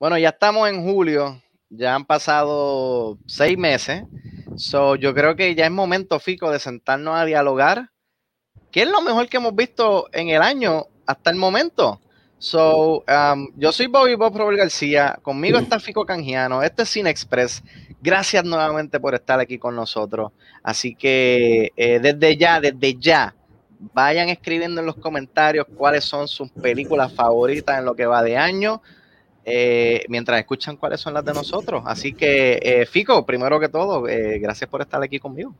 [0.00, 4.04] Bueno, ya estamos en julio, ya han pasado seis meses.
[4.56, 7.90] So, yo creo que ya es momento, Fico, de sentarnos a dialogar.
[8.70, 12.00] ¿Qué es lo mejor que hemos visto en el año hasta el momento?
[12.38, 17.10] So, um, yo soy Bobby Bob Robert García, conmigo está Fico Canjiano, este es Cine
[17.10, 17.62] Express.
[18.00, 20.32] Gracias nuevamente por estar aquí con nosotros.
[20.62, 23.34] Así que eh, desde ya, desde ya,
[23.92, 28.38] vayan escribiendo en los comentarios cuáles son sus películas favoritas en lo que va de
[28.38, 28.80] año.
[29.52, 31.82] Eh, mientras escuchan cuáles son las de nosotros.
[31.86, 35.54] Así que, eh, Fico, primero que todo, eh, gracias por estar aquí conmigo.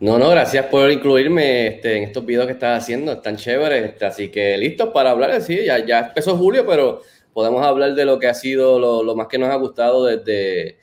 [0.00, 3.84] No, no, gracias por incluirme este, en estos videos que estás haciendo, están chéveres.
[3.84, 8.04] Este, así que listos para hablar, sí, ya, ya empezó julio, pero podemos hablar de
[8.04, 10.78] lo que ha sido lo, más que nos ha gustado desde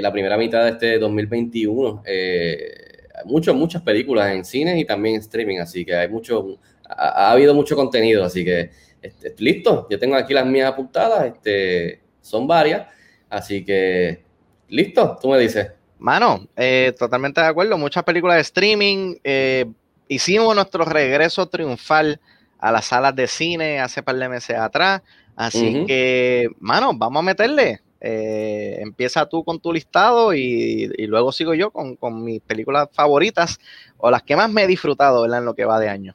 [0.00, 2.04] la primera mitad de este 2021.
[2.06, 6.58] hay muchas, muchas películas en cine y también en streaming, así que hay mucho,
[6.88, 8.70] ha habido mucho contenido, así que
[9.02, 12.86] este, listo, yo tengo aquí las mías apuntadas, este, son varias,
[13.28, 14.22] así que
[14.68, 15.72] listo, tú me dices.
[15.98, 19.66] Mano, eh, totalmente de acuerdo, muchas películas de streaming, eh,
[20.08, 22.20] hicimos nuestro regreso triunfal
[22.58, 25.02] a las salas de cine hace par de meses atrás,
[25.36, 27.80] así que, mano, vamos a meterle.
[28.04, 33.60] Eh, empieza tú con tu listado y, luego sigo yo con, con, mis películas favoritas
[33.96, 36.14] o las que más me he disfrutado en lo que va de año.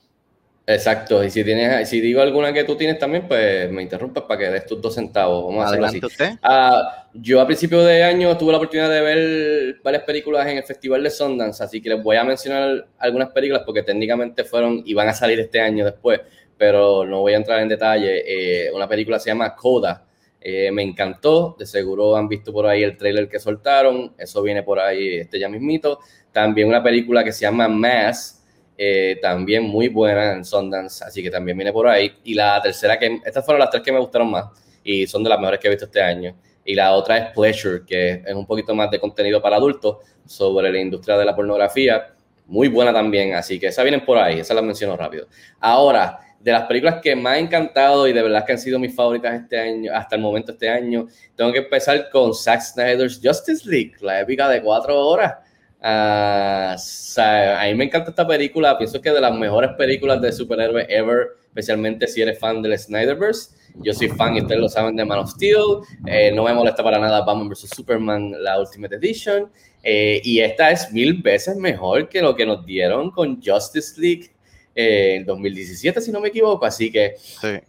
[0.69, 4.37] Exacto, y si tienes, si digo alguna que tú tienes también, pues me interrumpes para
[4.37, 5.45] que des tus dos centavos.
[5.45, 6.01] Vamos a hacerlo así.
[6.43, 10.63] Ah, yo a principio de año tuve la oportunidad de ver varias películas en el
[10.63, 14.93] Festival de Sundance, así que les voy a mencionar algunas películas porque técnicamente fueron y
[14.93, 16.19] van a salir este año después,
[16.57, 18.23] pero no voy a entrar en detalle.
[18.27, 20.03] Eh, una película se llama Coda.
[20.41, 24.63] Eh, me encantó, de seguro han visto por ahí el trailer que soltaron, eso viene
[24.63, 25.99] por ahí este ya mismito.
[26.33, 28.36] También una película que se llama Mass,
[28.77, 32.13] eh, también muy buena en Sundance, así que también viene por ahí.
[32.23, 34.45] Y la tercera, que estas fueron las tres que me gustaron más
[34.83, 36.35] y son de las mejores que he visto este año.
[36.63, 40.71] Y la otra es Pleasure, que es un poquito más de contenido para adultos sobre
[40.71, 42.13] la industria de la pornografía.
[42.45, 45.27] Muy buena también, así que esa vienen por ahí, esa la menciono rápido.
[45.59, 48.95] Ahora, de las películas que me ha encantado y de verdad que han sido mis
[48.95, 53.67] favoritas este año, hasta el momento este año, tengo que empezar con Zack Snyder's Justice
[53.67, 55.46] League, la épica de cuatro horas
[55.79, 56.75] Uh,
[57.19, 60.87] a mí me encanta esta película, pienso que es de las mejores películas de superhéroes
[60.89, 63.55] ever, especialmente si eres fan del Snyderverse.
[63.75, 65.81] Yo soy fan, y ustedes lo saben, de Man of Steel.
[66.07, 67.69] Eh, no me molesta para nada Batman vs.
[67.75, 69.51] Superman, la Ultimate Edition.
[69.83, 74.31] Eh, y esta es mil veces mejor que lo que nos dieron con Justice League
[74.75, 76.65] eh, en 2017, si no me equivoco.
[76.65, 77.15] Así que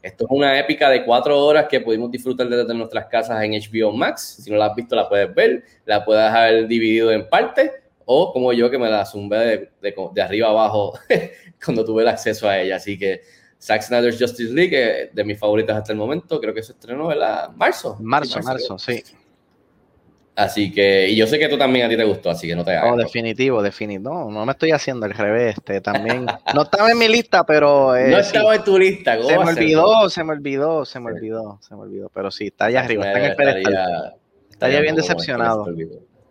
[0.03, 3.93] esto es una épica de cuatro horas que pudimos disfrutar desde nuestras casas en HBO
[3.93, 4.39] Max.
[4.43, 5.63] Si no la has visto, la puedes ver.
[5.85, 7.71] La puedes dejar dividido en partes
[8.11, 10.99] o como yo que me la zumbé de, de, arriba abajo
[11.65, 12.77] cuando tuve el acceso a ella.
[12.77, 13.21] Así que
[13.61, 17.19] Zack Snyder's Justice League, de mis favoritas hasta el momento, creo que se estrenó en
[17.55, 17.99] marzo.
[18.01, 19.03] Marzo, marzo, sí.
[20.35, 22.65] Así que, y yo sé que tú también a ti te gustó, así que no
[22.65, 22.93] te hagas.
[22.93, 24.11] Oh, definitivo, definitivo.
[24.11, 25.57] No, no me estoy haciendo el revés.
[25.59, 26.25] Este, también.
[26.55, 27.95] no estaba en mi lista, pero.
[27.99, 29.21] Eh, no estaba en tu lista.
[29.23, 32.11] Se me olvidó, se me olvidó, se me olvidó, se me olvidó.
[32.15, 34.15] Pero sí, está allá arriba, está en el pedestal.
[34.49, 35.67] Estaría bien decepcionado.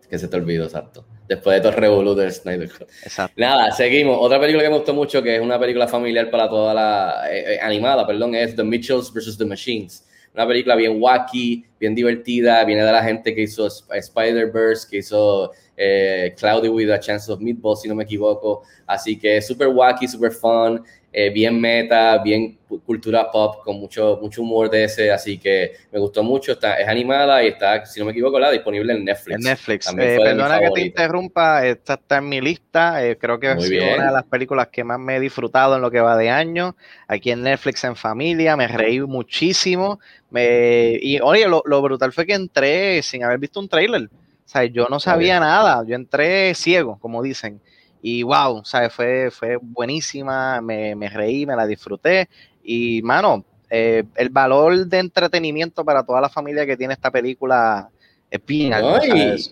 [0.09, 2.69] Que se te olvidó, exacto después de todo el revolú del Snyder
[3.03, 3.33] Exacto.
[3.39, 4.17] Nada, seguimos.
[4.19, 7.27] Otra película que me gustó mucho, que es una película familiar para toda la...
[7.31, 9.37] Eh, eh, animada, perdón, es The Mitchells vs.
[9.37, 10.05] The Machines.
[10.33, 15.51] Una película bien wacky, bien divertida, viene de la gente que hizo Spider-Verse, que hizo
[15.75, 18.61] eh, Cloudy with a Chance of Meatballs, si no me equivoco.
[18.85, 20.83] Así que súper wacky, súper fun.
[21.19, 25.97] Eh, bien meta, bien cultura pop, con mucho, mucho humor de ese, así que me
[25.97, 29.35] gustó mucho, está, es animada y está, si no me equivoco, la disponible en Netflix.
[29.35, 29.87] En Netflix.
[29.97, 34.05] Eh, perdona que te interrumpa, esta está en mi lista, eh, creo que es una
[34.05, 36.75] de las películas que más me he disfrutado en lo que va de año,
[37.07, 39.99] aquí en Netflix en familia, me reí muchísimo,
[40.29, 44.09] me, y oye, lo, lo brutal fue que entré sin haber visto un trailer, o
[44.45, 47.59] sea, yo no sabía nada, yo entré ciego, como dicen.
[48.01, 48.93] Y wow, ¿sabes?
[48.93, 52.29] Fue, fue buenísima, me, me reí, me la disfruté.
[52.63, 57.89] Y, mano, eh, el valor de entretenimiento para toda la familia que tiene esta película
[58.29, 58.73] es bien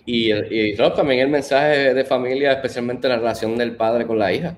[0.04, 4.56] y, y, también el mensaje de familia, especialmente la relación del padre con la hija.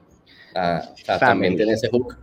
[0.54, 0.82] Ah,
[1.20, 2.16] también tiene ese hook.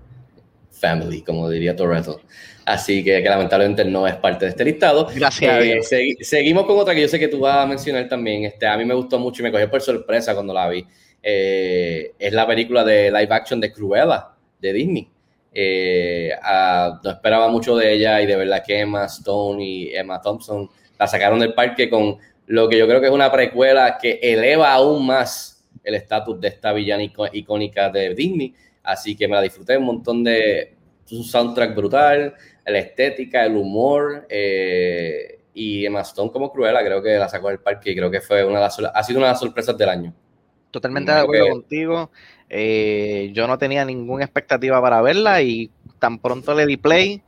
[0.72, 2.20] Family, como diría Toretto.
[2.66, 5.08] Así que, que, lamentablemente no es parte de este listado.
[5.16, 5.92] Gracias.
[5.94, 8.44] Eh, seguimos con otra que yo sé que tú vas a mencionar también.
[8.44, 10.86] Este, a mí me gustó mucho y me cogió por sorpresa cuando la vi.
[11.28, 14.30] Eh, es la película de live action de Cruella
[14.62, 15.10] de Disney.
[15.52, 16.30] Eh,
[17.04, 20.70] no esperaba mucho de ella y de verdad que Emma Stone y Emma Thompson
[21.00, 24.72] la sacaron del parque con lo que yo creo que es una precuela que eleva
[24.72, 28.54] aún más el estatus de esta villana icónica de Disney.
[28.84, 30.76] Así que me la disfruté un montón de
[31.10, 32.36] un soundtrack brutal,
[32.68, 34.28] la estética, el humor.
[34.30, 38.22] Eh, y Emma Stone como Cruella creo que la sacó del parque y creo que
[38.22, 40.14] fue una de las, ha sido una de las sorpresas del año.
[40.76, 42.12] Totalmente de acuerdo contigo.
[42.50, 47.22] Eh, yo no tenía ninguna expectativa para verla y tan pronto le di play,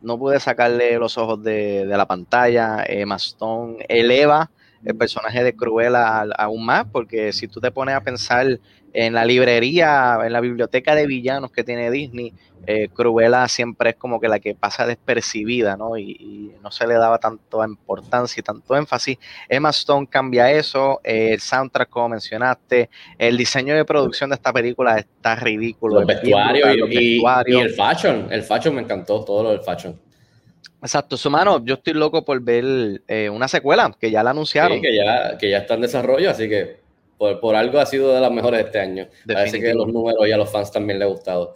[0.00, 2.82] no pude sacarle los ojos de, la pantalla.
[2.88, 4.50] Emma Stone eleva
[4.86, 8.58] el personaje de Cruella aún más, porque si tú te pones a pensar
[8.94, 12.32] en la librería, en la biblioteca de villanos que tiene Disney,
[12.66, 15.98] eh, Cruella siempre es como que la que pasa despercibida, ¿no?
[15.98, 19.18] Y, no se le daba tanto importancia y tanto énfasis.
[19.50, 22.88] Emma Stone cambia eso, eh, el soundtrack, como mencionaste,
[23.18, 26.00] el diseño de producción de esta película está ridículo.
[26.00, 27.22] el vestuario y,
[27.60, 30.00] el fashion, el fashion me encantó, todo lo del fashion.
[30.80, 34.78] Exacto, su mano, yo estoy loco por ver eh, una secuela, que ya la anunciaron.
[34.78, 36.83] Sí, que ya, que ya está en desarrollo, así que
[37.18, 39.08] por, algo ha sido de las mejores de este año.
[39.26, 41.54] Parece que los números y a los fans también les ha gustado.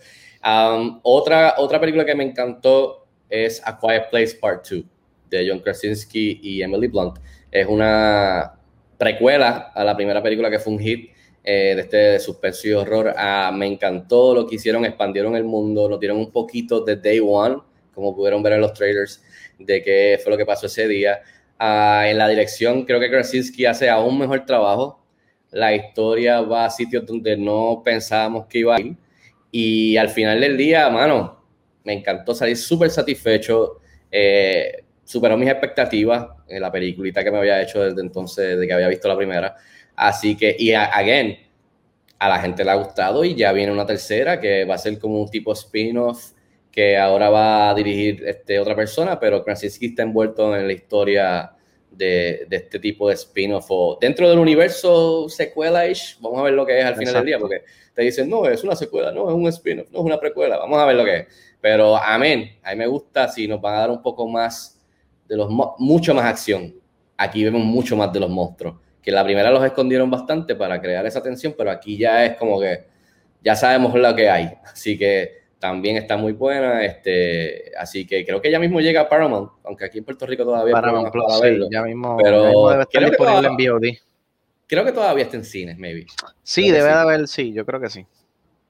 [1.02, 4.84] otra, otra película que me encantó es A Quiet Place Part 2
[5.28, 7.18] de John Krasinski y Emily Blunt.
[7.50, 8.54] Es una
[8.96, 11.10] precuela a la primera película que fue un hit
[11.44, 13.14] eh, de este suspenso y horror.
[13.16, 17.20] Ah, me encantó lo que hicieron, expandieron el mundo, lo dieron un poquito de Day
[17.22, 17.58] One
[17.98, 19.20] como pudieron ver en los trailers,
[19.58, 21.20] de qué fue lo que pasó ese día.
[21.58, 25.04] Ah, en la dirección, creo que Krasinski hace aún mejor trabajo.
[25.50, 28.96] La historia va a sitios donde no pensábamos que iba a ir.
[29.50, 31.42] Y al final del día, mano,
[31.84, 33.80] me encantó salir súper satisfecho.
[34.10, 38.72] Eh, superó mis expectativas en la peliculita que me había hecho desde entonces, de que
[38.72, 39.56] había visto la primera.
[39.96, 41.38] Así que, y again,
[42.18, 44.98] a la gente le ha gustado y ya viene una tercera que va a ser
[44.98, 46.32] como un tipo spin-off
[46.70, 51.52] que ahora va a dirigir este, otra persona, pero Krasinski está envuelto en la historia
[51.90, 56.64] de, de este tipo de spin-off o dentro del universo secuela-ish, vamos a ver lo
[56.64, 57.64] que es al final del día, porque
[57.94, 60.78] te dicen, no, es una secuela, no, es un spin-off, no es una precuela, vamos
[60.78, 61.26] a ver lo que es.
[61.60, 64.80] Pero amén, a mí me gusta si nos van a dar un poco más
[65.26, 65.48] de los,
[65.78, 66.74] mucho más acción.
[67.16, 71.04] Aquí vemos mucho más de los monstruos, que la primera los escondieron bastante para crear
[71.06, 72.84] esa tensión, pero aquí ya es como que
[73.42, 74.52] ya sabemos lo que hay.
[74.64, 76.84] Así que también está muy buena.
[76.84, 80.44] Este, así que creo que ya mismo llega a Paramount, aunque aquí en Puerto Rico
[80.44, 81.68] todavía Paramount Plus, verlo.
[81.70, 83.98] ya mismo, pero debe estar disponible en VOD.
[84.66, 86.06] Creo que todavía está en cines, maybe.
[86.42, 88.04] Sí, debe de haber, sí, yo creo que sí.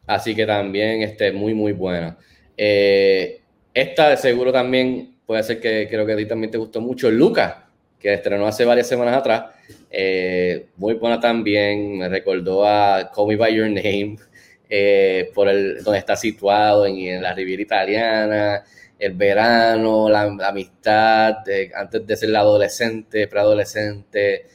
[0.06, 2.16] Así que también este, muy, muy buena.
[2.56, 3.40] Eh,
[3.74, 7.10] esta de seguro también puede ser que creo que a ti también te gustó mucho.
[7.10, 7.56] Lucas,
[7.98, 9.46] que estrenó hace varias semanas atrás.
[9.90, 11.98] Eh, muy buena también.
[11.98, 14.16] Me recordó a Call Me By Your Name.
[14.70, 18.64] Eh, por el, donde está situado, en, la Riviera Italiana,
[18.98, 21.36] el verano, la, amistad,
[21.74, 24.46] antes de ser adolescente, preadolescente,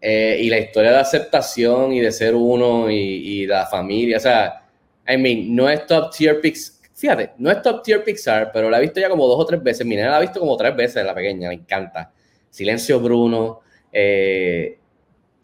[0.00, 4.16] eh, y la historia de aceptación y de ser uno y, la familia.
[4.16, 4.64] O sea,
[5.08, 6.82] I mean, no es top tier Pixar.
[6.94, 9.62] Fíjate, no es top tier Pixar, pero la he visto ya como dos o tres
[9.62, 9.86] veces.
[9.86, 12.10] Mi nena la ha visto como tres veces, la pequeña, me encanta.
[12.50, 13.60] Silencio Bruno.
[13.92, 14.78] Eh,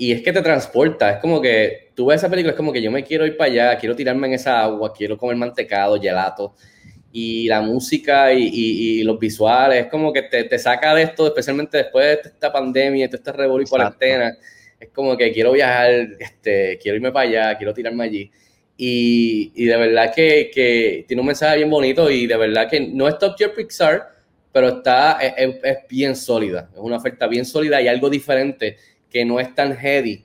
[0.01, 2.81] y es que te transporta, es como que tú ves esa película, es como que
[2.81, 6.55] yo me quiero ir para allá, quiero tirarme en esa agua, quiero comer mantecado, gelato,
[7.11, 12.23] y la música y, los visuales, es como que te, saca de esto, especialmente después
[12.23, 14.39] de esta pandemia, de esta revolución y cuarentena,
[14.79, 15.91] es como que quiero viajar,
[16.21, 18.31] este, quiero irme para allá, quiero tirarme allí.
[18.77, 23.09] Y, de verdad que, que, tiene un mensaje bien bonito y de verdad que no
[23.09, 24.13] es Top Tier Pixar,
[24.53, 28.77] pero está, es, es bien sólida, es una oferta bien sólida y algo diferente
[29.11, 30.25] que no es tan heavy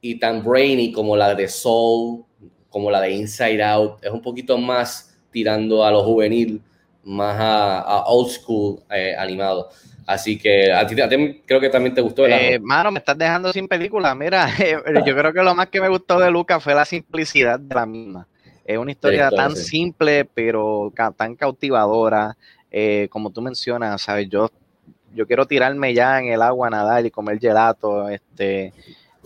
[0.00, 2.24] y tan brainy como la de Soul,
[2.70, 4.04] como la de Inside Out.
[4.04, 6.60] Es un poquito más tirando a lo juvenil,
[7.04, 9.70] más a, old school eh, animado.
[10.06, 10.94] Así que a ti,
[11.44, 12.26] creo que también te gustó.
[12.26, 14.14] Eh, mano, me estás dejando sin película.
[14.14, 17.58] Mira, eh, yo creo que lo más que me gustó de Luca fue la simplicidad
[17.58, 18.28] de la misma.
[18.64, 22.36] Es una historia tan simple, pero tan cautivadora.
[22.70, 24.28] Eh, como tú mencionas, ¿sabes?
[24.28, 24.50] Yo
[25.14, 28.72] yo quiero tirarme ya en el agua, nadar y comer gelato, este,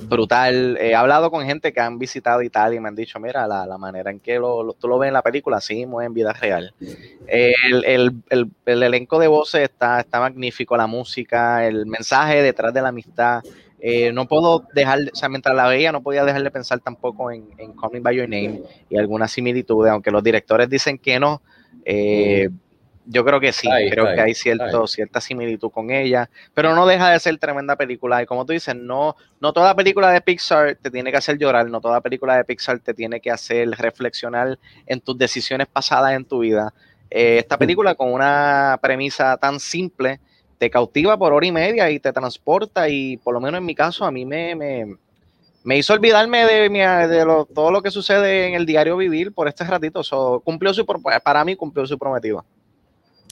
[0.09, 0.77] brutal.
[0.81, 4.11] He hablado con gente que han visitado Italia y me han dicho, mira, la, manera
[4.11, 6.75] en que lo, tú lo ves en la película, sí, muy en vida real.
[7.27, 8.23] El,
[8.67, 13.43] elenco de voces está, está magnífico, la música, el mensaje detrás de la amistad.
[13.83, 17.31] Eh, no puedo dejar, o sea, mientras la veía, no podía dejar de pensar tampoco
[17.31, 21.41] en, en Me By Your Name y algunas similitudes, aunque los directores dicen que no.
[21.85, 22.51] Eh,
[23.07, 27.11] yo creo que sí, creo que hay cierto, cierta similitud con ella, pero no deja
[27.11, 28.23] de ser tremenda película.
[28.23, 31.69] Y como tú dices, no, no toda película de Pixar te tiene que hacer llorar,
[31.69, 36.25] no toda película de Pixar te tiene que hacer reflexionar en tus decisiones pasadas en
[36.25, 36.73] tu vida.
[37.11, 40.21] Eh, esta película con una premisa tan simple
[40.59, 43.75] te cautiva por hora y media y te transporta y por lo menos en mi
[43.75, 44.55] caso a mí me,
[45.65, 49.49] me, hizo olvidarme de, mi, de todo lo que sucede en el diario vivir por
[49.49, 50.03] este ratito.
[50.45, 50.87] cumplió su,
[51.25, 52.45] para mí cumplió su prometido.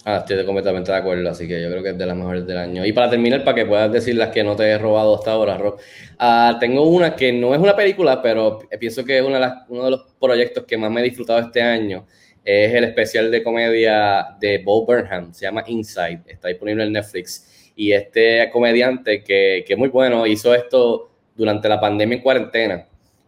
[0.04, 2.56] Ah, estoy completamente de acuerdo, así que yo creo que es de las mejores del
[2.58, 2.86] año.
[2.86, 5.58] Y para terminar, para que puedas decir las que no te he robado hasta ahora,
[5.58, 5.78] Rob,
[6.18, 9.84] ah, tengo una que no es una película, pero pienso que es una de uno
[9.84, 12.06] de los proyectos que más me he disfrutado este año.
[12.44, 17.72] Es el especial de comedia de Bo Burnham, se llama Inside, está disponible en Netflix.
[17.76, 22.86] Y este comediante que, que es muy bueno, hizo esto durante la pandemia en cuarentena.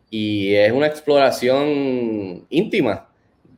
[0.09, 3.10] Y es una exploración íntima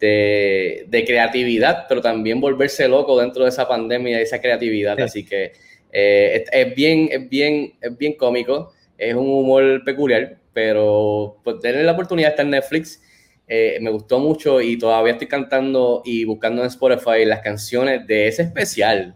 [0.02, 5.00] de, creatividad, pero también volverse loco dentro de esa pandemia y esa creatividad.
[5.00, 5.52] Así que
[5.92, 11.84] eh, es, bien, es, bien, es bien cómico, es un humor peculiar, pero pues, tener
[11.84, 13.00] la oportunidad de estar en Netflix
[13.46, 18.28] eh, me gustó mucho y todavía estoy cantando y buscando en Spotify las canciones de
[18.28, 19.14] ese especial.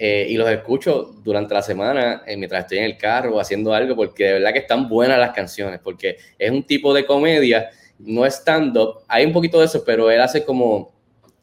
[0.00, 4.24] Eh, y los escucho durante la semana mientras estoy en el carro haciendo algo, porque
[4.24, 9.00] de verdad que están buenas las canciones, porque es un tipo de comedia no stand-up,
[9.08, 10.92] hay un poquito de eso, pero él hace como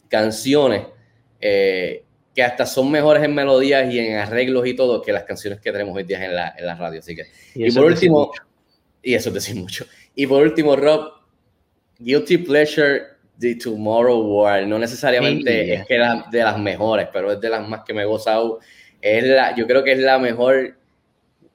[0.07, 0.83] canciones
[1.39, 5.59] eh, que hasta son mejores en melodías y en arreglos y todo que las canciones
[5.59, 6.99] que tenemos hoy día en la, en la radio.
[6.99, 8.31] Así que, y, por último,
[9.01, 9.85] y eso es decir mucho.
[10.15, 11.11] Y por último, Rob,
[11.99, 13.03] Guilty Pleasure
[13.37, 17.67] de Tomorrow War, no necesariamente es que era de las mejores, pero es de las
[17.67, 18.59] más que me he gozado.
[19.01, 20.77] Es la, yo creo que es la mejor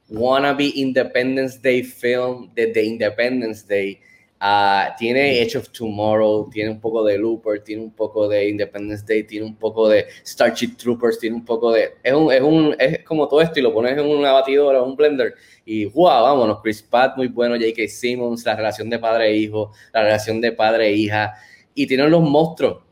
[0.09, 4.00] wannabe Independence Day film desde Independence Day
[4.43, 9.05] Ah, tiene Edge of Tomorrow, tiene un poco de Looper, tiene un poco de Independence
[9.07, 11.91] Day, tiene un poco de Starship Troopers, tiene un poco de...
[12.03, 14.97] Es, un, es, un, es como todo esto y lo pones en una batidora, un
[14.97, 15.35] blender
[15.67, 16.23] y ¡wow!
[16.23, 17.87] Vámonos, Chris Pratt muy bueno, J.K.
[17.89, 21.35] Simmons, la relación de padre e hijo, la relación de padre e hija
[21.75, 22.83] y tiene los monstruos.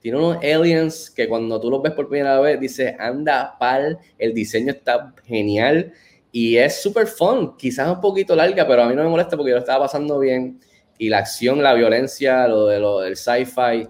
[0.00, 4.32] Tiene unos aliens que cuando tú los ves por primera vez dices, anda pal, el
[4.32, 5.92] diseño está genial
[6.32, 9.50] y es súper fun, quizás un poquito larga, pero a mí no me molesta porque
[9.50, 10.60] yo lo estaba pasando bien
[10.98, 13.88] y la acción, la violencia, lo de lo del sci-fi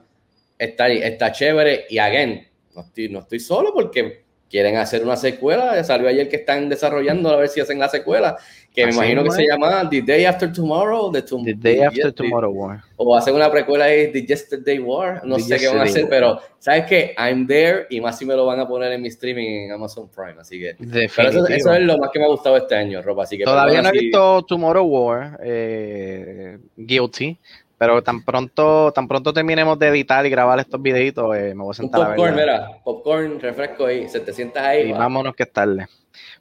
[0.59, 1.87] está, está chévere.
[1.89, 5.83] Y again, no estoy, no estoy solo porque quieren hacer una secuela.
[5.85, 8.37] Salió ayer que están desarrollando a ver si hacen la secuela
[8.75, 11.13] que me imagino que se llama The Day After Tomorrow.
[11.13, 12.83] The, the Day After Tomorrow War.
[12.97, 15.25] O hacer una precuela de The Yesterday War.
[15.25, 17.15] No sé qué van a hacer, pero ¿sabes qué?
[17.17, 20.09] I'm there y más si me lo van a poner en mi streaming en Amazon
[20.09, 20.41] Prime.
[20.41, 20.75] Así que.
[20.77, 23.23] Pero eso, es lo más que me ha gustado este año, Ropa.
[23.23, 25.39] Así que Todavía no he visto Tomorrow War.
[25.41, 27.39] Eh, guilty.
[27.77, 31.73] Pero tan pronto, tan pronto terminemos de editar y grabar estos videitos, eh, me voy
[31.73, 32.17] a sentar a ver.
[32.17, 34.91] Popcorn, mira, popcorn, refresco ahí, 700 ahí.
[34.91, 35.87] Y vámonos que es tarde.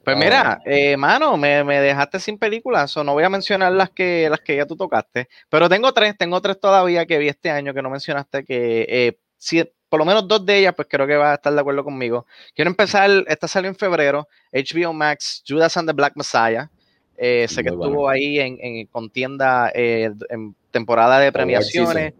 [0.04, 4.28] Pues mira, eh, mano, me, dejaste sin películas, o no voy a mencionar las que,
[4.30, 7.74] las que ya tú tocaste, pero tengo tres, tengo tres todavía que vi este año
[7.74, 11.16] que no mencionaste, que eh, si, por lo menos dos de ellas, pues creo que
[11.16, 12.26] va a estar de acuerdo conmigo.
[12.54, 16.70] Quiero empezar, esta salió en febrero, HBO Max, Judas and the Black Messiah.
[17.16, 22.12] Eh, sé que estuvo ahí en, contienda en temporada de premiaciones.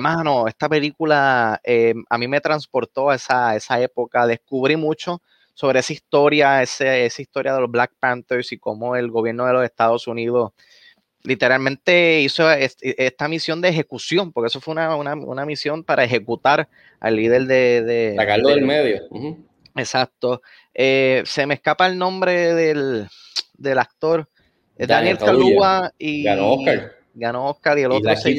[0.00, 1.60] Mano, esta película
[2.10, 5.22] a mí me transportó a esa, esa época, descubrí mucho
[5.54, 9.64] sobre esa historia, esa historia de los Black Panthers y cómo el gobierno de los
[9.64, 10.52] Estados Unidos
[11.22, 16.68] literalmente hizo esta misión de ejecución, porque eso fue una, misión para ejecutar
[17.00, 18.14] al líder de...
[18.16, 19.02] Sacarlo del medio.
[19.76, 20.42] Exacto.
[20.74, 23.08] Eh, se me escapa el nombre del,
[23.78, 24.28] actor.
[24.76, 26.24] Daniel, Daniel y...
[26.24, 26.92] Ganó Oscar.
[27.14, 28.36] Ganó Oscar y el otro se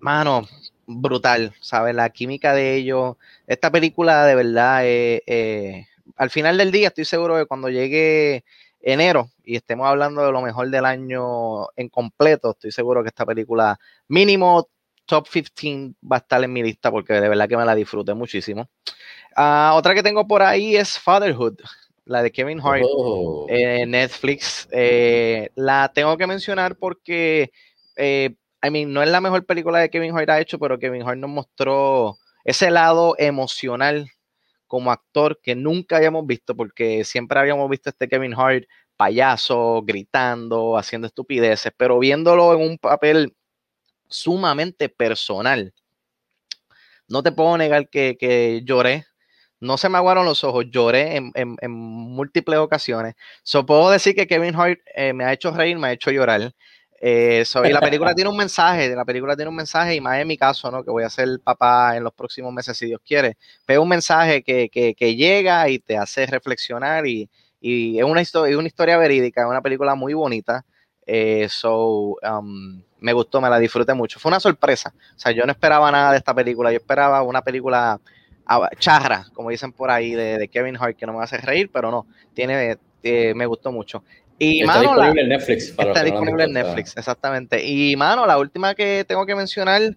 [0.00, 0.46] Mano,
[0.86, 1.94] brutal, ¿sabes?
[1.94, 3.16] La química de ellos.
[3.46, 5.22] Esta película de verdad es...
[5.26, 8.44] Eh, al final del día estoy seguro que cuando llegue
[8.80, 13.26] enero y estemos hablando de lo mejor del año en completo, estoy seguro que esta
[13.26, 13.78] película
[14.08, 14.68] mínimo
[15.06, 18.14] top 15 va a estar en mi lista porque de verdad que me la disfruté
[18.14, 18.68] muchísimo.
[19.34, 21.58] Ah, otra que tengo por ahí es Fatherhood,
[22.04, 23.46] la de Kevin Hart oh.
[23.48, 24.68] en Netflix.
[24.70, 27.52] Eh, la tengo que mencionar porque,
[27.98, 31.02] eh, I mean, no es la mejor película de Kevin Hart ha hecho, pero Kevin
[31.02, 34.10] Hart nos mostró ese lado emocional
[34.66, 38.64] como actor que nunca habíamos visto, porque siempre habíamos visto este Kevin Hart
[38.96, 43.34] payaso, gritando, haciendo estupideces, pero viéndolo en un papel
[44.08, 45.72] sumamente personal.
[47.08, 49.06] No te puedo negar que, lloré,
[49.60, 53.14] no se me aguaron los ojos, lloré en, múltiples ocasiones.
[53.42, 56.52] So, puedo decir que Kevin Hart eh, me ha hecho reír, me ha hecho llorar.
[57.00, 60.26] Eh, y la película tiene un mensaje, la película tiene un mensaje, y más en
[60.26, 60.82] mi caso, ¿no?
[60.82, 63.36] Que voy a ser papá en los próximos meses, si Dios quiere.
[63.66, 68.52] Pero un mensaje que, que, llega y te hace reflexionar, y, y es, una historia,
[68.52, 70.64] es una historia verídica, es una película muy bonita.
[71.06, 74.20] Eh, so, um, me gustó, me la disfruté mucho.
[74.20, 74.92] Fue una sorpresa.
[75.16, 78.00] O sea, yo no esperaba nada de esta película, yo esperaba una película
[78.46, 81.42] ah, charra, como dicen por ahí, de, Kevin Hart, que no me va a hacer
[81.42, 84.02] reír, pero no, tiene, eh, me gustó mucho.
[84.38, 85.68] Y, está disponible en Netflix.
[85.76, 87.64] está disponible en Netflix, exactamente.
[87.64, 89.96] Y mano, la última que tengo que mencionar,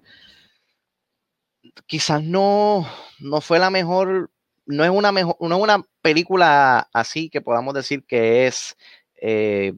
[1.86, 2.88] quizás no,
[3.19, 4.31] no fue la mejor,
[4.65, 8.75] no es una mejor, no es una película así que podamos decir que es
[9.21, 9.74] eh,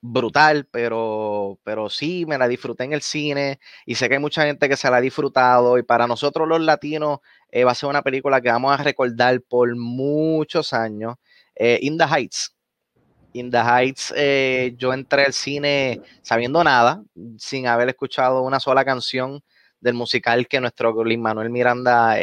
[0.00, 4.44] brutal, pero, pero sí me la disfruté en el cine y sé que hay mucha
[4.44, 7.18] gente que se la ha disfrutado y para nosotros los latinos
[7.50, 11.16] eh, va a ser una película que vamos a recordar por muchos años.
[11.54, 12.55] Eh, In the Heights.
[13.36, 17.02] In the Heights, eh, yo entré al cine sabiendo nada,
[17.38, 19.42] sin haber escuchado una sola canción
[19.80, 22.16] del musical que nuestro Lin Manuel Miranda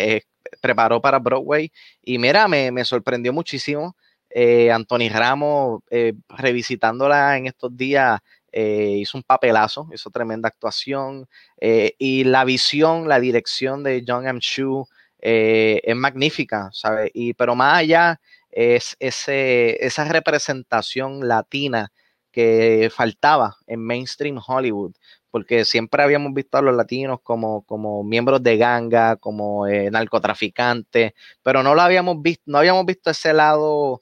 [0.62, 1.72] preparó para Broadway.
[2.02, 3.96] Y mira, me, sorprendió muchísimo.
[4.30, 8.20] Eh, Anthony Ramos, eh, revisitándola en estos días,
[8.52, 11.28] eh, hizo un papelazo, hizo tremenda actuación.
[11.60, 14.40] y la visión, la dirección de John M.
[14.40, 14.88] Chu
[15.20, 17.10] es magnífica, ¿sabes?
[17.14, 18.20] Y, pero más allá
[18.56, 21.92] es ese, esa representación latina
[22.32, 24.94] que faltaba en mainstream Hollywood,
[25.30, 31.64] porque siempre habíamos visto a los latinos como, como miembros de ganga, como narcotraficantes, pero
[31.64, 34.02] no lo habíamos visto, no habíamos visto ese lado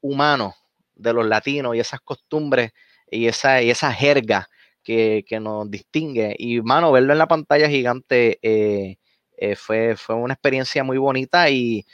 [0.00, 0.54] humano
[0.94, 2.72] de los latinos y esas costumbres
[3.10, 4.48] y esa, y esa jerga
[4.82, 6.34] que, nos distingue.
[6.38, 8.98] Y, mano, verlo en la pantalla gigante eh,
[9.36, 11.86] eh, fue, fue una experiencia muy bonita y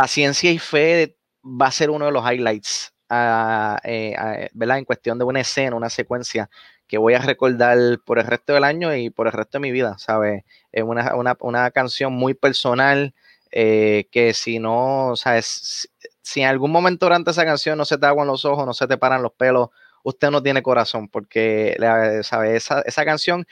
[0.00, 4.78] paciencia y fe va a ser uno de los highlights, ah, eh, ah, ¿verdad?
[4.78, 6.48] En cuestión de una escena, una secuencia
[6.86, 7.76] que voy a recordar
[8.06, 10.44] por el resto del año y por el resto de mi vida, ¿sabes?
[10.70, 13.12] Es una, una, una canción muy personal
[13.50, 15.90] que si no, o sea, es,
[16.22, 18.86] si en algún momento durante esa canción no se te aguan los ojos, no se
[18.86, 19.70] te paran los pelos,
[20.04, 21.76] usted no tiene corazón, porque
[22.22, 22.56] ¿sabe?
[22.56, 23.46] Esa, esa, canción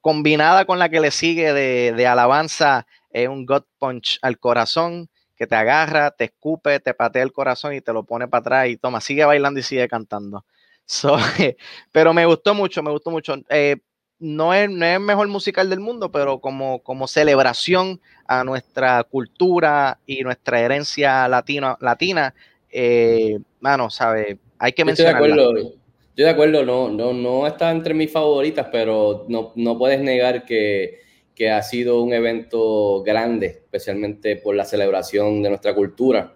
[0.00, 5.09] combinada con la que le sigue de, alabanza es un gut punch al corazón
[5.40, 8.68] que te agarra, te escupe, te patea el corazón y te lo pone para atrás
[8.68, 10.44] y toma, sigue bailando y sigue cantando.
[11.92, 13.36] pero me gustó mucho, me gustó mucho.
[13.48, 13.76] Eh,
[14.18, 19.02] no es, no es el mejor musical del mundo, pero como, como celebración a nuestra
[19.04, 22.34] cultura y nuestra herencia latino, latina,
[22.70, 24.38] eh, mano, ¿sabe?
[24.58, 25.26] Hay que mencionarla.
[25.26, 25.70] Estoy de acuerdo,
[26.10, 30.44] estoy de acuerdo, no, no, no está entre mis favoritas, pero no, no puedes negar
[30.44, 31.00] que,
[31.40, 36.34] que ha sido un evento grande, especialmente por la celebración de nuestra cultura,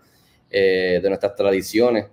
[0.51, 2.07] eh, de nuestras tradiciones,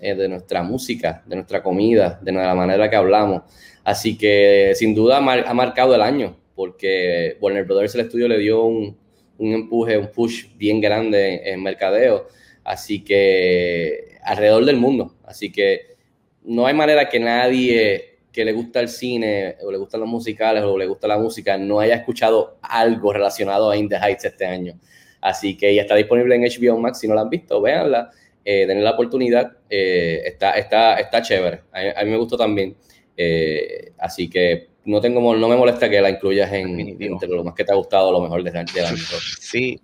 [0.00, 3.42] eh, de nuestra música, de nuestra comida, de la manera que hablamos.
[3.84, 8.64] Así que sin duda ha marcado el año, porque Warner Brothers el estudio le dio
[8.64, 8.96] un,
[9.38, 12.28] empuje, un push bien grande en mercadeo.
[12.64, 15.14] Así que alrededor del mundo.
[15.24, 15.98] Así que
[16.42, 20.62] no hay manera que nadie que le gusta el cine o le gustan los musicales
[20.64, 24.46] o le gusta la música no haya escuchado algo relacionado a In the Heights este
[24.46, 24.78] año.
[25.20, 27.00] Así que ya está disponible en HBO Max.
[27.00, 28.10] Si no la han visto, véanla.
[28.44, 29.52] Eh, denle la oportunidad.
[29.68, 31.62] Eh, está, está, está chévere.
[31.72, 32.76] a, mí me gustó también.
[33.16, 37.54] Eh, así que no tengo no me molesta que la incluyas en entre lo más
[37.54, 38.96] que te ha gustado, lo mejor de, la año.
[39.38, 39.80] Sí,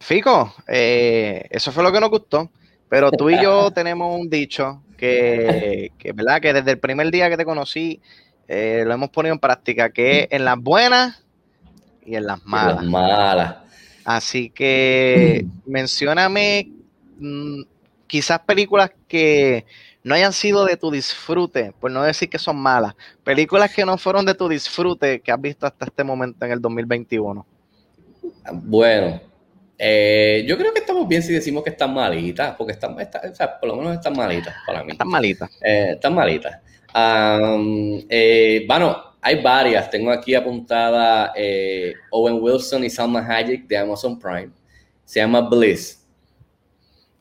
[0.00, 2.50] Fico, eh, eso fue lo que nos gustó,
[2.94, 6.40] pero tú y yo tenemos un dicho que, ¿verdad?
[6.40, 8.00] que desde el primer día que te conocí
[8.46, 11.24] eh, lo hemos ponido en práctica, que es en las buenas
[12.06, 12.76] y en las malas.
[12.76, 13.56] las malas.
[14.04, 16.70] Así que mencióname
[17.18, 17.62] mm,
[18.06, 19.66] quizás películas que
[20.04, 23.98] no hayan sido de tu disfrute, por no decir que son malas, películas que no
[23.98, 27.44] fueron de tu disfrute que has visto hasta este momento en el 2021.
[28.52, 29.20] Bueno,
[29.78, 33.58] eh, yo creo que estamos bien si decimos que están malitas, porque están, o sea,
[33.58, 34.92] por lo menos están malitas para mí.
[34.92, 35.50] Están malitas.
[35.62, 36.60] Eh, están malitas.
[38.08, 39.90] Eh, bueno, hay varias.
[39.90, 41.32] Tengo aquí apuntada
[42.10, 44.50] Owen Wilson y Salma Hayek de Amazon Prime.
[45.04, 46.06] Se llama Bliss.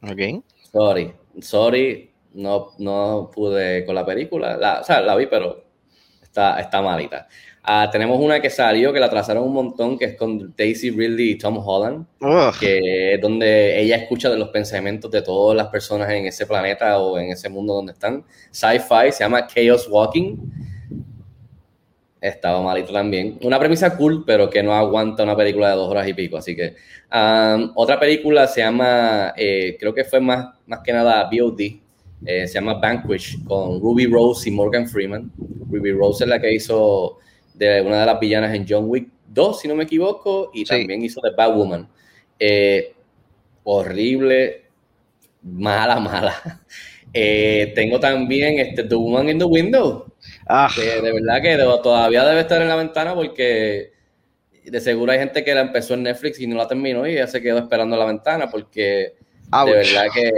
[0.01, 0.43] Ok.
[0.71, 4.57] Sorry, sorry, no, no pude con la película.
[4.57, 5.62] La, o sea, la vi, pero
[6.33, 7.27] está, está malita.
[7.65, 11.31] Ah, tenemos una que salió, que la trazaron un montón, que es con Daisy Ridley
[11.31, 12.05] y Tom Holland,
[12.59, 16.99] que es donde ella escucha de los pensamientos de todas las personas en ese planeta
[16.99, 18.25] o en ese mundo donde están.
[18.51, 20.35] Sci-fi, se llama Chaos Walking.
[22.19, 23.37] Estaba malito también.
[23.43, 26.37] Una premisa cool, pero que no aguanta una película de dos horas y pico.
[26.37, 26.75] Así que
[27.13, 31.82] um, otra película se llama, eh, creo que fue más, más que nada BOD,
[32.25, 35.31] eh, se llama Vanquish con Ruby Rose y Morgan Freeman.
[35.69, 37.19] Ruby Rose es la que hizo
[37.53, 41.03] de una de las villanas en John Wick 2, si no me equivoco, y también
[41.03, 41.87] hizo de Batwoman.
[42.39, 42.93] Eh,
[43.63, 44.65] horrible,
[45.41, 46.61] mala, mala.
[47.15, 50.11] Eh, tengo también este, The Woman in the Window.
[50.47, 50.67] Ah.
[50.75, 53.91] Que de verdad que todavía debe estar en la ventana porque
[54.63, 57.27] de seguro hay gente que la empezó en Netflix y no la terminó y ya
[57.27, 59.13] se quedó esperando en la ventana porque
[59.65, 60.31] de verdad que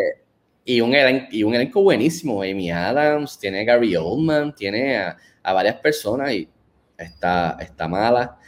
[0.66, 2.42] y un, elenco, y un elenco buenísimo.
[2.42, 6.50] Amy Adams, tiene a Gary Oldman, tiene a, varias personas y
[6.98, 8.40] está, está mala.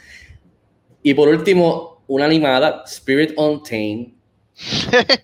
[1.00, 4.08] Y por último, una animada, Spirit Untamed.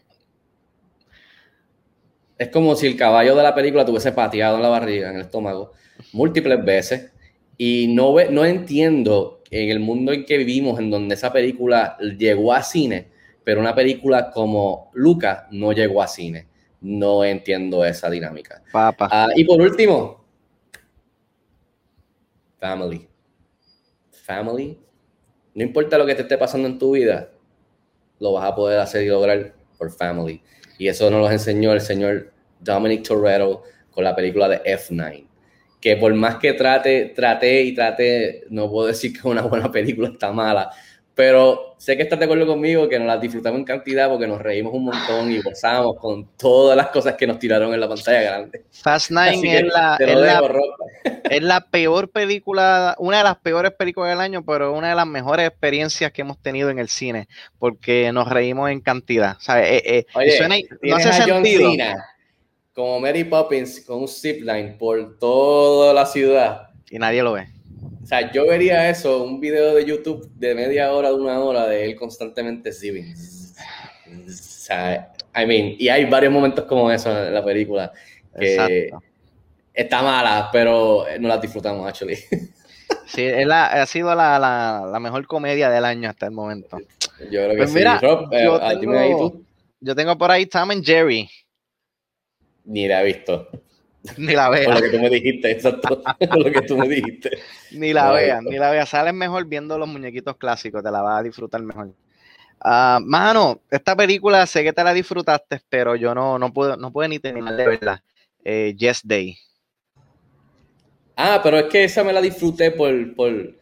[2.38, 5.22] es como si el caballo de la película tuviese pateado en la barriga, en el
[5.22, 5.72] estómago,
[6.12, 7.10] múltiples veces.
[7.58, 11.96] Y no, ve, no entiendo en el mundo en que vivimos, en donde esa película
[11.98, 13.08] llegó a cine,
[13.42, 16.53] pero una película como Luca no llegó a cine.
[16.84, 18.62] No entiendo esa dinámica.
[18.70, 19.08] Papa.
[19.10, 20.22] Ah, y por último,
[22.58, 23.08] Family.
[24.10, 24.78] Family.
[25.54, 27.30] No importa lo que te esté pasando en tu vida,
[28.20, 30.42] lo vas a poder hacer y lograr por Family.
[30.76, 35.26] Y eso nos lo enseñó el señor Dominic Toretto con la película de F9.
[35.80, 40.10] Que por más que trate, trate y trate, no puedo decir que una buena película
[40.10, 40.70] está mala,
[41.14, 44.42] pero sé que estás de acuerdo conmigo que nos las disfrutamos en cantidad porque nos
[44.42, 48.20] reímos un montón y gozamos con todas las cosas que nos tiraron en la pantalla
[48.20, 48.64] grande.
[48.72, 49.96] Fast Nine es la,
[51.30, 55.06] es, la, peor película, una de las peores películas del año, pero una de las
[55.06, 57.28] mejores experiencias que hemos tenido en el cine
[57.60, 59.36] porque nos reímos en cantidad.
[59.56, 61.70] Eh, eh, Oye, no hace sentido.
[62.72, 66.70] como Mary Poppins con un zipline por toda la ciudad.
[66.90, 67.53] Y nadie lo ve.
[68.04, 71.66] O sea, yo vería eso, un video de YouTube de media hora, de una hora,
[71.66, 73.14] de él constantemente zipping.
[73.14, 77.90] O sea, I mean, y hay varios momentos como eso en la película
[78.38, 78.90] que
[79.72, 82.18] está mala, pero no la disfrutamos, actually.
[83.06, 86.78] Sí, ha sido la, la, mejor comedia del año hasta el momento.
[87.30, 87.76] Yo creo que pues sí.
[87.76, 89.40] Mira, eh, yo, tengo,
[89.80, 91.28] yo tengo por ahí Tom and Jerry.
[92.64, 93.48] Ni la he visto.
[94.18, 94.66] Ni la veas.
[94.66, 96.02] Por lo que tú me dijiste, exacto.
[96.02, 97.30] Por lo que tú me dijiste.
[97.72, 98.88] ni la veas, ni la veas.
[98.88, 101.86] Sales mejor viendo los muñequitos clásicos, te la vas a disfrutar mejor.
[102.64, 106.92] Uh, mano, esta película sé que te la disfrutaste, pero yo no, no puedo, no
[106.92, 108.02] puedo ni terminar de verla.
[108.44, 109.36] Eh, yes Day.
[111.16, 113.54] Ah, pero es que esa me la disfruté por, por,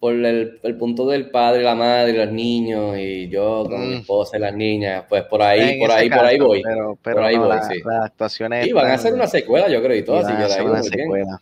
[0.00, 3.98] por el, el, punto del padre, la madre, los niños y yo con mi mm.
[3.98, 6.62] esposa y las niñas, pues por ahí, por ahí, por ahí voy.
[6.62, 7.82] Pero, pero por ahí voy, sí.
[7.84, 8.66] Las actuaciones.
[8.66, 11.40] Y van a hacer una secuela, yo creo, y todo, así que la una secuela.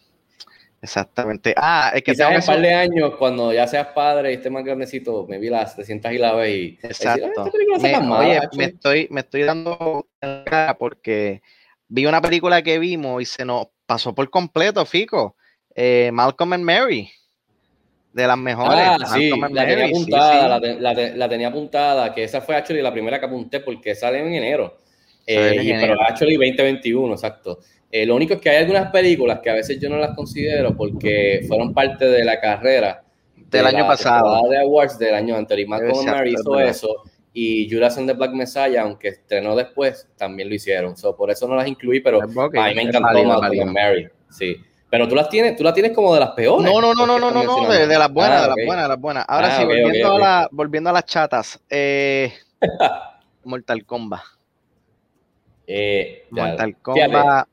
[0.83, 1.55] Exactamente.
[1.57, 4.51] Ah, es que Quizás en un par de años, cuando ya seas padre y estés
[4.51, 6.79] más grandecito, me vi las, te sientas y la ves y.
[6.83, 7.53] Exacto.
[7.81, 11.43] me, oye, me estoy, me estoy dando cara porque
[11.87, 15.37] vi una película que vimos y se nos pasó por completo, Fico.
[15.77, 17.09] Eh, Malcolm and Mary
[18.13, 18.85] de las mejores.
[18.85, 20.61] Ah, sí, la tenía apuntada,
[21.15, 24.79] La, tenía apuntada, que esa fue actually la primera que apunté porque sale en enero.
[25.27, 27.59] Eh, y, pero actually 2021, exacto.
[27.91, 30.77] Eh, lo único es que hay algunas películas que a veces yo no las considero
[30.77, 33.03] porque fueron parte de la carrera
[33.51, 34.49] del año pasado.
[34.49, 35.67] De awards del año anterior.
[35.67, 36.89] Y Malcolm Mary hizo eso.
[37.33, 40.95] Y Judas and the Black Messiah, aunque estrenó después, también lo hicieron.
[41.17, 44.09] por eso no las incluí, pero a mí me encantó Malcolm Mary.
[44.31, 44.57] Sí.
[44.91, 46.65] Pero tú las tienes, tú las tienes como de las peores.
[46.65, 49.25] No, no, no, no, no, no, de, las buenas, de las buenas, de las buenas.
[49.29, 51.61] Ahora ah, sí, volviendo, A la, volviendo a las chatas.
[51.69, 52.33] Eh,
[53.45, 54.23] Mortal Kombat.
[55.67, 57.47] Eh, Mortal Kombat,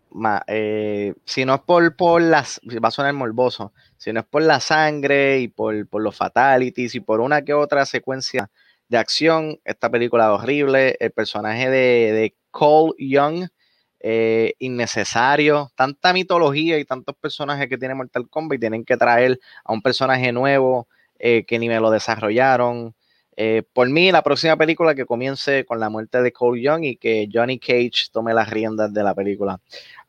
[0.47, 4.41] eh, si no es por, por las, va a sonar morboso, si no es por
[4.41, 8.49] la sangre y por, por los fatalities y por una que otra secuencia
[8.87, 10.95] de acción, esta película es horrible.
[11.01, 13.49] El personaje de, de Cole Young
[13.99, 19.39] eh, innecesario, tanta mitología y tantos personajes que tiene Mortal Kombat y tienen que traer
[19.63, 22.93] a un personaje nuevo eh, que ni me lo desarrollaron.
[23.37, 26.95] Eh, por mí, la próxima película que comience con la muerte de Cole Young y
[26.97, 29.59] que Johnny Cage tome las riendas de la película.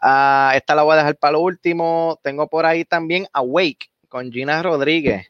[0.00, 2.20] Ah, esta la voy a dejar para lo último.
[2.22, 5.26] Tengo por ahí también Awake con Gina Rodríguez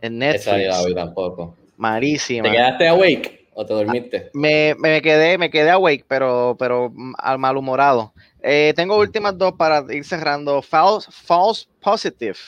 [0.00, 0.76] en Netflix.
[0.76, 1.56] Esa tampoco.
[1.76, 2.48] Malísima.
[2.48, 3.39] ¿Te quedaste Awake?
[3.60, 4.30] ¿O te dormiste?
[4.32, 8.14] Me, me, quedé, me quedé awake, pero, pero al malhumorado.
[8.42, 10.62] Eh, tengo últimas dos para ir cerrando.
[10.62, 12.38] False, false Positive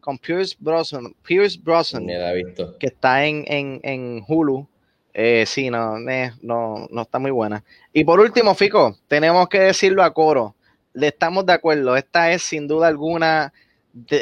[0.00, 1.14] con Pierce Brosnan.
[1.22, 2.08] Pierce Brosnan.
[2.34, 2.76] visto.
[2.78, 4.66] Que está en, en, en Hulu.
[5.14, 7.62] Eh, sí, no, eh, no, no está muy buena.
[7.92, 10.56] Y por último, Fico, tenemos que decirlo a coro.
[10.94, 11.94] Le estamos de acuerdo.
[11.94, 13.52] Esta es sin duda alguna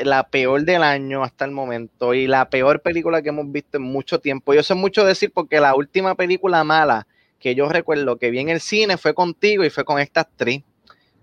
[0.05, 3.83] la peor del año hasta el momento y la peor película que hemos visto en
[3.83, 4.55] mucho tiempo.
[4.55, 7.07] Yo sé mucho decir porque la última película mala
[7.41, 10.63] que yo recuerdo que vi en el cine fue contigo y fue con esta actriz,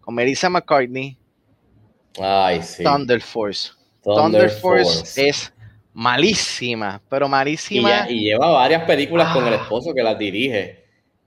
[0.01, 1.17] con Melissa McCartney.
[2.19, 2.83] Ay, sí.
[2.83, 3.71] Thunder Force.
[4.03, 5.29] Thunder, Force.
[5.29, 5.53] es
[5.93, 8.09] malísima, pero malísima.
[8.09, 10.80] Y, lleva varias películas con el esposo que las dirige.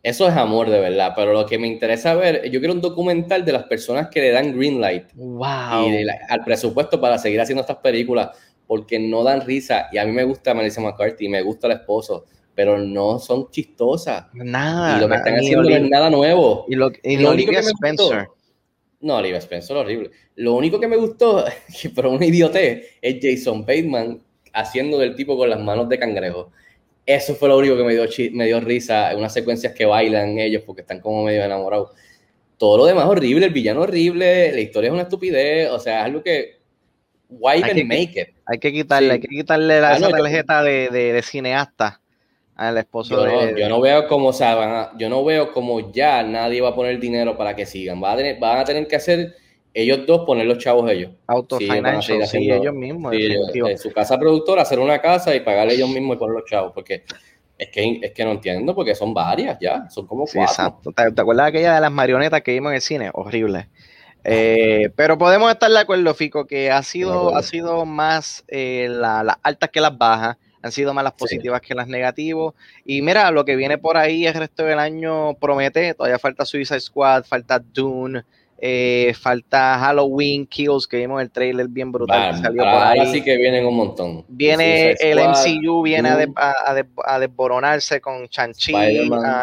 [0.05, 3.43] Eso es amor de verdad, pero lo que me interesa ver, yo quiero un documental
[3.43, 5.89] de las personas que le dan green light wow.
[5.89, 8.37] y al presupuesto para seguir haciendo estas películas,
[8.67, 9.89] porque no dan risa.
[9.93, 14.27] Y a mí me gusta Melissa McCarthy, me gusta el esposo, pero no son chistosas.
[14.35, 14.99] Nada.
[14.99, 16.67] Y lo que están haciendo no es nada nuevo.
[16.69, 16.89] Y lo,
[17.31, 18.29] único que Spencer.
[19.01, 20.11] no, Olivia Spencer, horrible.
[20.35, 21.47] Lo único que me gustó,
[21.97, 26.51] pero un idiote, es Jason Bateman haciendo del tipo con las manos de cangrejo
[27.07, 30.63] Eso fue lo único que me dio, me dio risa, unas secuencias que bailan ellos
[30.65, 31.91] porque están como medio enamorados.
[32.57, 36.05] Todo lo demás horrible, el villano horrible, la historia es una estupidez, o sea, es
[36.07, 36.61] algo que
[37.29, 38.29] why even make it.
[38.47, 42.01] Hay que quitarle, hay que quitarle la, ah, tarjeta de, de, cineasta
[42.57, 45.93] al esposo yo de, no, yo no veo cómo, o sea, yo no veo como
[45.93, 48.01] ya nadie va a poner dinero para que sigan.
[48.01, 49.35] Van a tener, van a tener que hacer
[49.75, 51.11] ellos dos poner los chavos ellos.
[51.27, 53.13] Autofinancial, sí, ellos mismos.
[53.13, 56.73] Sí, su casa productora, hacer una casa y pagarle ellos mismos y poner los chavos,
[56.73, 57.03] porque
[57.59, 60.43] es que, es que no entiendo, porque son varias ya, son como cuatro.
[60.43, 60.93] exacto.
[60.93, 63.11] ¿Te, acuerdas aquella de las marionetas que vimos en el cine?
[63.13, 63.69] Horrible.
[64.23, 69.37] Eh, pero podemos estar de acuerdo, Fico, que ha sido, ha sido más eh, las
[69.43, 72.55] altas que las bajas, han sido más las positivas que las negativas.
[72.85, 76.81] Y mira, lo que viene por ahí el resto del año promete, todavía falta Suicide
[76.81, 78.25] Squad, falta Dune,
[78.59, 82.35] eh, falta Halloween Kills, que vimos el trailer bien brutal.
[82.35, 82.99] que salió por ahí.
[82.99, 84.25] Ahora sí que vienen un montón.
[84.29, 88.73] Viene el MCU, viene a, desboronarse con Chanchi,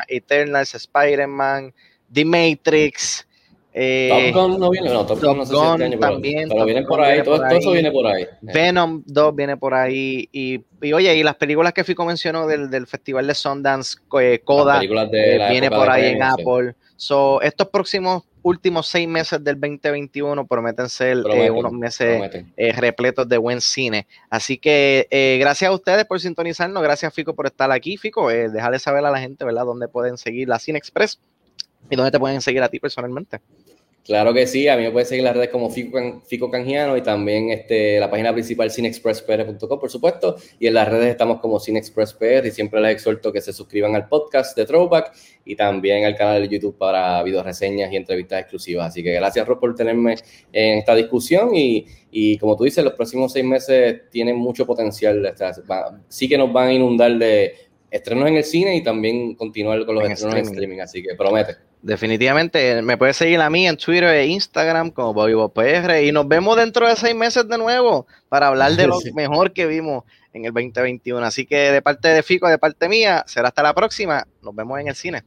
[0.07, 1.73] Eternals, Spider-Man,
[2.11, 3.27] The Matrix.
[3.73, 6.65] Eh, Top Gun no viene, no, Top, Gun no sé si este año, también, pero,
[6.65, 8.25] viene por ahí, todo, eso viene por ahí.
[8.41, 10.27] Venom 2 viene por ahí.
[10.31, 14.41] Y, y, oye, y las películas que Fico mencionó del, del Festival de Sundance, eh,
[14.43, 16.75] Coda, eh, viene por ahí en Apple.
[17.01, 21.17] So, estos próximos últimos seis meses del 2021 prometen ser
[21.51, 24.05] unos meses repletos de buen cine.
[24.29, 25.07] Así que
[25.41, 27.97] gracias a ustedes por sintonizarnos, gracias Fico por estar aquí.
[27.97, 31.19] Fico, dejarle saber a la gente, ¿verdad?, dónde pueden seguir la Cine Express
[31.89, 33.41] y dónde te pueden seguir a ti personalmente.
[34.03, 37.03] Claro que sí, a mí me pueden seguir en las redes como Fico, Canjiano y
[37.03, 42.47] también este, la página principal cinexpresspr.com, por supuesto, y en las redes estamos como cinexpresspr
[42.47, 45.13] y siempre les exhorto que se suscriban al podcast de Throwback
[45.45, 48.87] y también al canal de YouTube para video reseñas y entrevistas exclusivas.
[48.87, 50.15] Así que gracias Rob por tenerme
[50.51, 55.31] en esta discusión y, y como tú dices, los próximos seis meses tienen mucho potencial,
[56.07, 57.53] sí que nos van a inundar de
[57.91, 61.70] estrenos en el cine y también continuar con los estrenos en streaming, así que promete.
[61.81, 66.55] Definitivamente, me puedes seguir a mí en Twitter e Instagram como BobbyBobPR y nos vemos
[66.55, 70.53] dentro de seis meses de nuevo para hablar de lo mejor que vimos en el
[70.53, 71.25] 2021.
[71.25, 74.27] Así que de parte de Fico, de parte mía, será hasta la próxima.
[74.43, 75.23] Nos vemos en el cine.